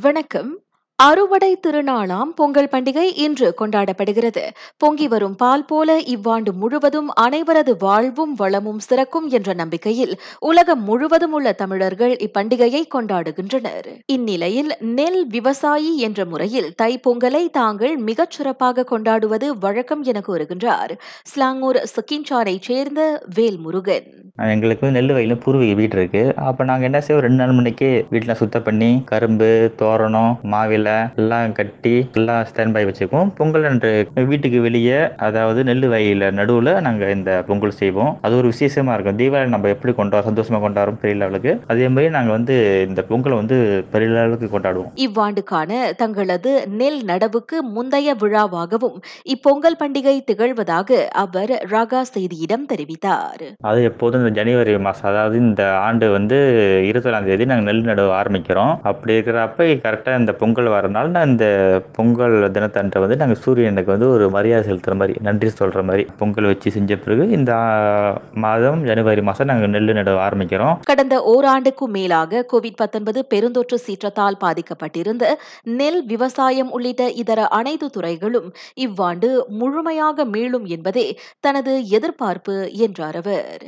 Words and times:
வணக்கம். 0.00 0.58
அறுவடை 1.02 1.58
திருநாளாம் 1.66 2.30
பொங்கல் 2.34 2.68
பண்டிகை 2.72 3.12
இன்று 3.14 3.54
கொண்டாடப்படுகிறது. 3.58 4.48
பொங்கி 4.76 5.08
வரும் 5.08 5.36
பால் 5.36 5.64
போல 5.64 5.98
இவ்வாண்டு 5.98 6.52
முழுவதும் 6.52 7.12
அனைவரது 7.20 7.72
வாழ்வும் 7.78 8.34
வளமும் 8.34 8.80
சிறக்கும் 8.90 9.28
என்ற 9.28 9.52
நம்பிக்கையில் 9.52 10.20
உலகம் 10.38 10.82
முழுவதும் 10.82 11.32
உள்ள 11.32 11.52
தமிழர்கள் 11.52 12.16
இப்பண்டிகையை 12.16 12.82
கொண்டாடுகின்றனர். 12.94 13.98
இந்நிலையில் 14.06 14.76
நெல் 14.80 15.26
விவசாயி 15.26 15.98
என்ற 15.98 16.24
முறையில் 16.24 16.74
தைப்பொங்கலை 16.82 16.98
பொங்கலை 17.08 17.50
தாங்கள் 17.50 17.96
மிகச் 17.96 18.30
சிறப்பாக 18.30 18.84
கொண்டாடுவது 18.84 19.58
வழக்கம் 19.58 20.02
என 20.02 20.22
கூறுகின்றார். 20.26 20.90
ஸ்லாங்கூர் 21.22 21.84
சக்கின்சாரை 21.96 22.56
சேர்ந்த 22.60 23.22
வேல்முருகன். 23.34 24.31
எங்களுக்கு 24.38 24.86
நெல் 24.94 25.12
வயலில் 25.14 25.40
பூர்வீக 25.42 25.72
வீடு 25.78 25.94
இருக்கு. 25.98 26.20
அப்போ 26.48 26.62
நாங்கள் 26.68 26.88
என்ன 26.88 26.98
செய்வோம்? 27.06 27.22
ரெண்டு 27.24 27.38
நாள் 27.40 27.52
மணிக்கு 27.56 27.88
வீட்டில் 28.12 28.38
சுத்தம் 28.40 28.64
பண்ணி 28.68 28.88
கரும்பு 29.10 29.48
தோரணம் 29.80 30.32
மாவிலை 30.52 30.94
எல்லாம் 31.20 31.52
கட்டி 31.58 31.92
எல்லாம் 32.18 32.46
ஸ்டாண்ட் 32.50 32.74
பை 32.76 32.82
வச்சுக்குவோம். 32.88 33.30
பொங்கல் 33.38 33.66
அன்று 33.70 33.90
வீட்டுக்கு 34.30 34.60
வெளியே 34.66 35.00
அதாவது 35.26 35.62
நெல் 35.68 35.86
வயலில் 35.94 36.26
நடுவில் 36.38 36.72
நாங்கள் 36.86 37.12
இந்த 37.16 37.32
பொங்கல் 37.48 37.76
செய்வோம். 37.80 38.12
அது 38.24 38.38
ஒரு 38.40 38.50
விசேஷமா 38.52 38.94
இருக்கும். 38.96 39.18
தீபாவளி 39.20 39.52
நம்ம 39.54 39.70
எப்படி 39.74 39.94
கொண்டாடுறோம்? 40.00 40.28
சந்தோஷமா 40.30 40.60
கொண்டாடுறோம் 40.64 41.00
பெரிய 41.02 41.18
லெவலுக்கு 41.22 41.54
அதே 41.74 41.86
மாதிரி 41.94 42.14
நாங்கள் 42.16 42.36
வந்து 42.38 42.56
இந்த 42.88 43.04
பொங்கலை 43.10 43.38
வந்து 43.42 43.58
பெரிய 43.94 44.10
லெவலுக்கு 44.16 44.50
கொண்டாடுவோம். 44.54 44.90
இவ்வாண்டுக்கான 45.06 45.82
தங்களது 46.02 46.54
நெல் 46.80 47.00
நடவுக்கு 47.12 47.58
முந்தைய 47.76 48.16
விழாவாகவும் 48.24 48.98
இப்பொங்கல் 49.36 49.80
பண்டிகை 49.84 50.16
திகழ்வதாக 50.32 51.00
அவர் 51.24 51.54
ராகா 51.76 52.02
செய்தியிடம் 52.14 52.68
தெரிவித்தார். 52.74 53.46
அது 53.70 53.80
எப்போதும் 53.92 54.21
இந்த 54.22 54.32
ஜனவரி 54.38 54.74
மாதம் 54.86 55.08
அதாவது 55.10 55.36
இந்த 55.46 55.62
ஆண்டு 55.86 56.06
வந்து 56.16 56.36
இருபத்தேழாம் 56.88 57.28
தேதி 57.28 57.44
நாங்கள் 57.50 57.68
நெல் 57.70 57.88
நடவு 57.90 58.10
ஆரம்பிக்கிறோம். 58.20 58.72
அப்படி 58.90 59.12
இருக்கிறப்ப 59.16 59.66
கரெக்டாக 59.84 60.20
இந்த 60.22 60.32
பொங்கல் 60.40 60.68
வரனால 60.74 61.12
நான் 61.16 61.30
இந்த 61.32 61.46
பொங்கல் 61.96 62.36
தினத்தன்று 62.56 63.02
வந்து 63.04 63.20
நாங்கள் 63.22 63.40
சூரியனுக்கு 63.44 63.94
வந்து 63.94 64.08
ஒரு 64.14 64.24
மரியாதை 64.36 64.62
செலுத்துகிற 64.68 64.96
மாதிரி 65.00 65.14
நன்றி 65.28 65.50
சொல்கிற 65.60 65.82
மாதிரி 65.88 66.04
பொங்கல் 66.20 66.48
வச்சு 66.50 66.74
செஞ்ச 66.76 66.96
பிறகு 67.04 67.24
இந்த 67.38 67.52
மாதம் 68.44 68.80
ஜனவரி 68.90 69.24
மாதம் 69.28 69.50
நாங்கள் 69.52 69.72
நெல் 69.74 69.90
நடவு 70.00 70.20
ஆரம்பிக்கிறோம். 70.26 70.76
கடந்த 70.90 71.16
ஓராண்டுக்கும் 71.32 71.94
மேலாக 71.98 72.44
கோவிட் 72.52 72.80
19 72.82 73.26
பெருந்தொற்று 73.32 73.78
சீற்றத்தால் 73.86 74.40
பாதிக்கப்பட்டிருந்த 74.44 75.24
நெல் 75.80 76.00
விவசாயம் 76.12 76.72
உள்ளிட்ட 76.78 77.10
இதர 77.22 77.40
அனைத்து 77.60 77.88
துறைகளும் 77.96 78.48
இவ்வாண்டு 78.86 79.30
முழுமையாக 79.60 80.26
மீளும் 80.34 80.66
என்பதே 80.76 81.06
தனது 81.46 81.74
எதிர்பார்ப்பு 81.98 82.56
என்றார் 82.86 83.18
அவர். 83.22 83.64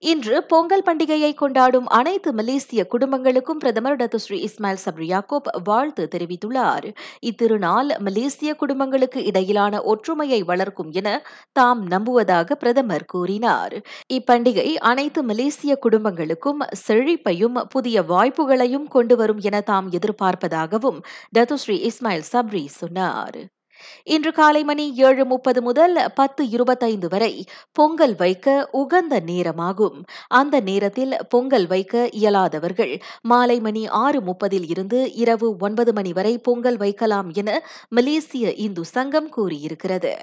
இன்று 0.00 0.44
பொங்கல் 0.44 0.82
பண்டிகையை 0.86 1.34
கொண்டாடும் 1.34 1.86
அனைத்து 1.86 2.32
மலேசிய 2.32 2.86
குடும்பங்களுக்கும் 2.94 3.58
பிரதமர் 3.58 3.96
டத்து 3.96 4.14
ஸ்ரீ 4.14 4.48
இஸ்மாயில் 4.48 4.84
சப்ரி 4.84 5.20
வாழ்த்து 5.64 6.08
தெரிவித்துள்ளார். 6.14 6.94
இத்திருநாள் 7.20 7.98
மலேசிய 7.98 8.54
குடும்பங்களுக்கு 8.54 9.24
இடையிலான 9.24 9.82
ஒற்றுமையை 9.82 10.42
வளர்க்கும் 10.42 10.90
என 10.92 11.22
தாம் 11.52 11.86
நம்புவதாக 11.86 12.54
பிரதமர் 12.54 13.04
கூறினார். 13.04 13.82
இப்பண்டிகை 14.12 14.74
அனைத்து 14.74 15.22
மலேசிய 15.22 15.78
குடும்பங்களுக்கும் 15.82 16.60
செழிப்பையும் 16.88 17.64
புதிய 17.68 18.02
வாய்ப்புகளையும் 18.02 18.88
கொண்டு 18.88 19.16
வரும் 19.16 19.38
என 19.38 19.60
தாம் 19.60 19.90
எதிர்பார்ப்பதாகவும் 19.90 21.00
டத்து 21.38 21.54
ஸ்ரீ 21.54 21.90
இஸ்மாயில் 21.90 22.28
சப்ரி 22.32 22.66
சொன்னார். 22.66 23.55
இன்று 24.04 24.32
காலை 24.32 24.64
மணி 24.64 24.94
ஏழு 24.96 25.24
முப்பது 25.24 25.62
முதல் 25.62 25.96
பத்து 26.14 26.48
இருபத்தைந்து 26.48 27.08
வரை 27.08 27.32
பொங்கல் 27.72 28.16
வைக்க 28.16 28.68
உகந்த 28.72 29.20
நேரமாகும். 29.20 29.98
அந்த 30.28 30.60
நேரத்தில் 30.60 31.16
பொங்கல் 31.28 31.66
வைக்க 31.66 32.08
இயலாதவர்கள் 32.12 32.94
மாலை 33.22 33.60
மணி 33.60 33.86
ஆறு 33.86 34.20
முப்பதில் 34.20 34.68
இருந்து 34.68 35.12
இரவு 35.14 35.56
ஒன்பது 35.58 35.92
மணி 35.92 36.12
வரை 36.12 36.38
பொங்கல் 36.38 36.76
வைக்கலாம் 36.76 37.30
என 37.32 37.62
மலேசிய 37.88 38.52
இந்து 38.52 38.84
சங்கம் 38.84 39.30
கூறியிருக்கிறது. 39.36 40.14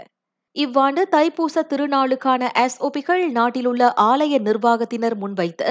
இவ்வாண்டு 0.55 1.01
தைப்பூச 1.11 1.61
திருநாளுக்கான 1.61 2.49
எஸ்ஓபிகள் 2.55 3.31
நாட்டிலுள்ள 3.31 3.93
ஆலய 4.01 4.35
நிர்வாகத்தினர் 4.39 5.15
முன்வைத்த 5.17 5.61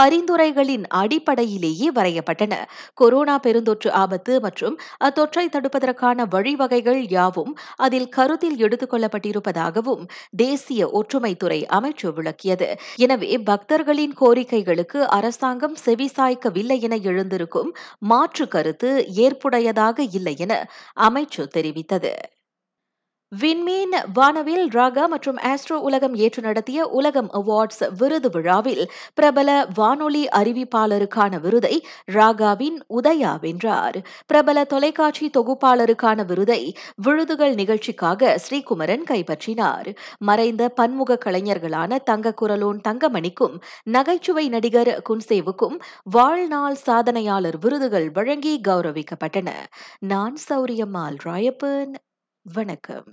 பரிந்துரைகளின் 0.00 0.84
அடிப்படையிலேயே 0.92 1.90
வரையப்பட்டன. 1.90 2.54
கொரோனா 2.94 3.38
பெருந்தொற்று 3.38 3.90
ஆபத்து 3.94 4.40
மற்றும் 4.40 4.76
அத்தொற்றை 5.00 5.44
தடுப்பதற்கான 5.48 6.26
வழிவகைகள் 6.26 7.02
யாவும் 7.08 7.52
அதில் 7.76 8.08
கருத்தில் 8.08 8.58
எடுத்துக் 8.58 8.92
கொள்ளப்பட்டிருப்பதாகவும் 8.94 10.04
தேசிய 10.36 10.88
ஒற்றுமைத்துறை 10.92 11.60
அமைச்சு 11.70 12.08
விளக்கியது. 12.12 12.70
எனவே 12.96 13.36
பக்தர்களின் 13.44 14.16
கோரிக்கைகளுக்கு 14.20 15.00
அரசாங்கம் 15.10 15.76
செவிசாய்க்கவில்லை 15.86 16.80
என 16.80 16.96
எழுந்திருக்கும் 17.04 17.72
மாற்று 17.98 18.48
கருத்து 18.48 18.90
ஏற்புடையதாக 19.18 19.98
இல்லை 20.12 20.36
என 20.38 20.52
அமைச்சு 21.00 21.44
தெரிவித்தது. 21.56 22.12
விண்மீன் 23.38 23.94
வானவில் 24.14 24.68
ராகா 24.68 25.06
மற்றும் 25.06 25.36
ஆஸ்ட்ரோ 25.36 25.72
உலகம் 25.72 26.14
ஏற்று 26.14 26.42
நடத்திய 26.42 26.86
உலகம் 26.86 27.30
அவார்ட்ஸ் 27.32 27.92
விருது 27.98 28.30
விழாவில் 28.30 28.90
பிரபல 29.14 29.66
வானொலி 29.74 30.26
அறிவிப்பாளருக்கான 30.26 31.40
விருதை 31.40 31.86
ராகாவின் 32.12 32.80
உதயா 32.88 33.40
வென்றார். 33.40 34.02
பிரபல 34.26 34.64
தொலைக்காட்சி 34.64 35.30
தொகுப்பாளருக்கான 35.38 36.26
விருதை 36.26 36.76
விழுதுகள் 36.96 37.54
நிகழ்ச்சிக்காக 37.54 38.38
ஸ்ரீகுமரன் 38.48 39.04
கைப்பற்றினார். 39.10 39.96
மறைந்த 40.18 40.68
பன்முக 40.68 41.18
கலைஞர்களான 41.24 41.98
தங்க 42.02 42.34
குரலோன் 42.40 42.80
தங்கமணிக்கும் 42.88 43.60
நகைச்சுவை 43.82 44.48
நடிகர் 44.48 45.02
குன்சேவுக்கும் 45.10 45.78
வாழ்நாள் 46.02 46.76
சாதனையாளர் 46.86 47.58
விருதுகள் 47.60 48.10
வழங்கி 48.10 48.60
கௌரவிக்கப்பட்டன. 48.68 49.50
நான் 49.98 50.36
சௌரியம்மாள் 50.48 51.16
ராயப்பன். 51.24 51.92
வணக்கம். 52.42 53.12